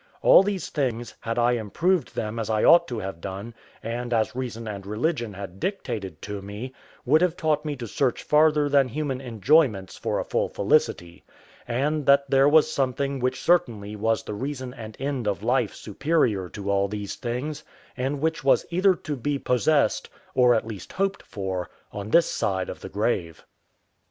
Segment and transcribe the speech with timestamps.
[0.23, 3.53] All these things, had I improved them as I ought to have done,
[3.83, 6.73] and as reason and religion had dictated to me,
[7.05, 11.23] would have taught me to search farther than human enjoyments for a full felicity;
[11.67, 16.49] and that there was something which certainly was the reason and end of life superior
[16.49, 17.63] to all these things,
[17.95, 22.69] and which was either to be possessed, or at least hoped for, on this side
[22.71, 23.45] of the grave.